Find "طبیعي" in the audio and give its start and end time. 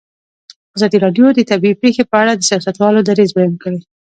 1.51-1.75